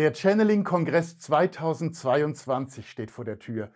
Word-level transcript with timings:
Der 0.00 0.14
Channeling-Kongress 0.14 1.18
2022 1.18 2.90
steht 2.90 3.10
vor 3.10 3.26
der 3.26 3.38
Tür 3.38 3.70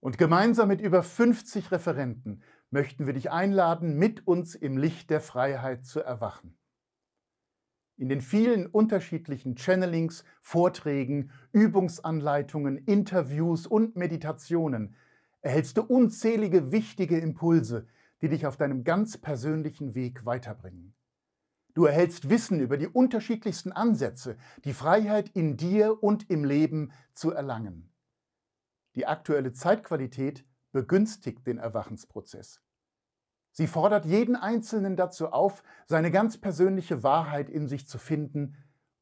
und 0.00 0.18
gemeinsam 0.18 0.68
mit 0.68 0.82
über 0.82 1.02
50 1.02 1.72
Referenten 1.72 2.42
möchten 2.68 3.06
wir 3.06 3.14
dich 3.14 3.30
einladen, 3.30 3.96
mit 3.96 4.26
uns 4.26 4.54
im 4.54 4.76
Licht 4.76 5.08
der 5.08 5.22
Freiheit 5.22 5.86
zu 5.86 6.00
erwachen. 6.00 6.58
In 7.96 8.10
den 8.10 8.20
vielen 8.20 8.66
unterschiedlichen 8.66 9.56
Channelings, 9.56 10.24
Vorträgen, 10.42 11.30
Übungsanleitungen, 11.52 12.76
Interviews 12.76 13.66
und 13.66 13.96
Meditationen 13.96 14.94
erhältst 15.40 15.78
du 15.78 15.84
unzählige 15.84 16.70
wichtige 16.70 17.18
Impulse, 17.18 17.86
die 18.20 18.28
dich 18.28 18.44
auf 18.44 18.58
deinem 18.58 18.84
ganz 18.84 19.16
persönlichen 19.16 19.94
Weg 19.94 20.26
weiterbringen. 20.26 20.92
Du 21.74 21.86
erhältst 21.86 22.28
Wissen 22.28 22.60
über 22.60 22.76
die 22.76 22.88
unterschiedlichsten 22.88 23.72
Ansätze, 23.72 24.36
die 24.64 24.74
Freiheit 24.74 25.30
in 25.30 25.56
dir 25.56 26.02
und 26.02 26.28
im 26.28 26.44
Leben 26.44 26.92
zu 27.14 27.30
erlangen. 27.30 27.90
Die 28.94 29.06
aktuelle 29.06 29.52
Zeitqualität 29.52 30.44
begünstigt 30.72 31.46
den 31.46 31.58
Erwachensprozess. 31.58 32.60
Sie 33.52 33.66
fordert 33.66 34.06
jeden 34.06 34.36
Einzelnen 34.36 34.96
dazu 34.96 35.28
auf, 35.28 35.62
seine 35.86 36.10
ganz 36.10 36.38
persönliche 36.38 37.02
Wahrheit 37.02 37.50
in 37.50 37.68
sich 37.68 37.86
zu 37.86 37.98
finden 37.98 38.56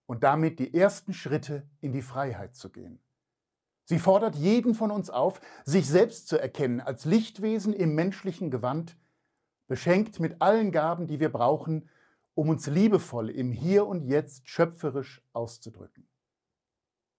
und 0.06 0.24
damit 0.24 0.59
die 0.59 0.74
ersten 0.74 1.12
Schritte 1.12 1.68
in 1.80 1.92
die 1.92 2.02
Freiheit 2.02 2.56
zu 2.56 2.70
gehen. 2.70 3.00
Sie 3.84 3.98
fordert 3.98 4.37
jeden 4.37 4.74
von 4.74 4.90
uns 4.90 5.10
auf, 5.10 5.40
sich 5.64 5.88
selbst 5.88 6.28
zu 6.28 6.40
erkennen 6.40 6.80
als 6.80 7.04
Lichtwesen 7.04 7.73
im 7.73 7.95
menschlichen 7.95 8.50
Gewand, 8.50 8.96
beschenkt 9.66 10.20
mit 10.20 10.40
allen 10.42 10.70
Gaben, 10.73 11.06
die 11.06 11.18
wir 11.18 11.30
brauchen, 11.30 11.88
um 12.34 12.48
uns 12.48 12.66
liebevoll 12.66 13.30
im 13.30 13.52
Hier 13.52 13.86
und 13.86 14.04
Jetzt 14.04 14.48
schöpferisch 14.48 15.22
auszudrücken. 15.32 16.08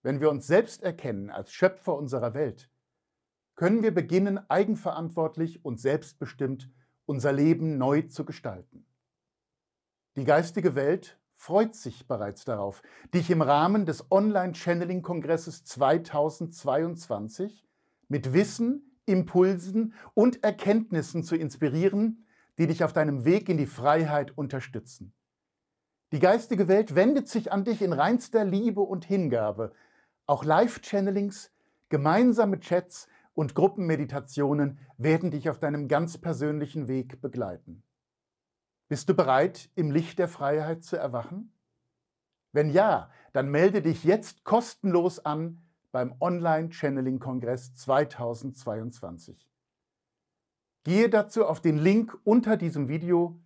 Wenn 0.03 0.20
wir 0.20 0.29
uns 0.29 0.47
selbst 0.47 0.84
erkennen 0.84 1.29
als 1.29 1.53
Schöpfer 1.53 1.95
unserer 1.95 2.34
Welt, 2.34 2.70
können 3.55 3.84
wir 3.84 3.93
beginnen, 3.93 4.40
eigenverantwortlich 4.49 5.63
und 5.63 5.79
selbstbestimmt 5.79 6.71
unser 7.05 7.31
Leben 7.34 7.77
neu 7.77 8.01
zu 8.03 8.23
gestalten. 8.26 8.87
Die 10.15 10.23
geistige 10.23 10.76
Welt 10.76 11.20
freut 11.35 11.75
sich 11.75 12.07
bereits 12.07 12.46
darauf, 12.46 12.81
dich 13.13 13.29
im 13.29 13.41
Rahmen 13.41 13.85
des 13.85 14.09
Online-Channeling-Kongresses 14.12 15.65
2022 15.65 17.68
mit 18.07 18.31
Wissen, 18.34 18.98
Impulsen 19.05 19.93
und 20.13 20.41
Erkenntnissen 20.43 21.23
zu 21.23 21.35
inspirieren, 21.35 22.25
die 22.57 22.68
dich 22.68 22.84
auf 22.84 22.94
deinem 22.94 23.26
Weg 23.26 23.49
in 23.49 23.57
die 23.57 23.66
Freiheit 23.66 24.38
unterstützen. 24.38 25.13
Die 26.12 26.20
geistige 26.20 26.68
Welt 26.68 26.96
wendet 26.96 27.30
sich 27.30 27.52
an 27.52 27.63
dich 27.63 27.82
in 27.82 27.93
reinster 27.93 28.43
Liebe 28.43 28.82
und 28.82 29.05
Hingabe. 29.05 29.71
Auch 30.26 30.43
Live-Channelings, 30.43 31.52
gemeinsame 31.90 32.60
Chats 32.60 33.08
und 33.34 33.55
Gruppenmeditationen 33.55 34.77
werden 34.98 35.32
dich 35.32 35.49
auf 35.49 35.60
deinem 35.60 35.88
ganz 35.88 36.18
persönlichen 36.18 36.88
Weg 36.88 37.21
begleiten. 37.21 37.84
Bist 38.90 39.08
du 39.08 39.13
bereit, 39.13 39.70
im 39.76 39.90
Licht 39.90 40.20
der 40.20 40.27
Freiheit 40.27 40.84
zu 40.84 40.98
erwachen? 40.98 41.54
Wenn 42.52 42.70
ja, 42.70 43.10
dann 43.32 43.49
melde 43.49 43.82
dich 43.82 44.04
jetzt 44.04 44.43
kostenlos 44.43 45.20
an 45.20 45.62
beim 45.93 46.15
Online-Channeling-Kongress 46.20 47.74
2022. 47.76 49.51
Gehe 50.84 51.10
dazu 51.10 51.46
auf 51.46 51.62
den 51.62 51.77
Link 51.77 52.18
unter 52.24 52.57
diesem 52.57 52.87
Video 52.87 53.40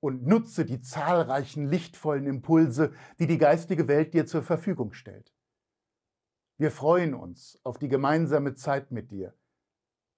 und 0.00 0.26
nutze 0.26 0.64
die 0.64 0.80
zahlreichen 0.80 1.68
lichtvollen 1.68 2.26
Impulse, 2.26 2.92
die 3.18 3.26
die 3.26 3.38
geistige 3.38 3.88
Welt 3.88 4.14
dir 4.14 4.26
zur 4.26 4.42
Verfügung 4.42 4.92
stellt. 4.92 5.32
Wir 6.58 6.70
freuen 6.70 7.14
uns 7.14 7.58
auf 7.64 7.78
die 7.78 7.88
gemeinsame 7.88 8.54
Zeit 8.54 8.90
mit 8.90 9.10
dir 9.10 9.34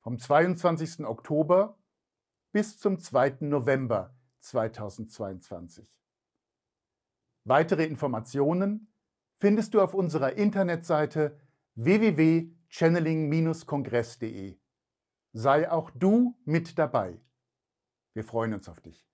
vom 0.00 0.18
22. 0.18 1.04
Oktober 1.04 1.78
bis 2.52 2.78
zum 2.78 2.98
2. 2.98 3.38
November 3.40 4.16
2022. 4.40 5.94
Weitere 7.44 7.84
Informationen 7.84 8.92
findest 9.36 9.74
du 9.74 9.80
auf 9.80 9.94
unserer 9.94 10.34
Internetseite 10.34 11.38
www.channeling-kongress.de. 11.74 14.58
Sei 15.40 15.70
auch 15.70 15.92
du 15.92 16.34
mit 16.44 16.80
dabei. 16.80 17.16
Wir 18.12 18.24
freuen 18.24 18.54
uns 18.54 18.68
auf 18.68 18.80
dich. 18.80 19.08